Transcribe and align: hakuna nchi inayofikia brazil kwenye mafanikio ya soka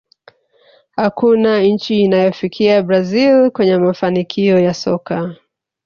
hakuna 0.95 1.61
nchi 1.63 2.01
inayofikia 2.01 2.83
brazil 2.83 3.51
kwenye 3.51 3.77
mafanikio 3.77 4.59
ya 4.59 4.73
soka 4.73 5.35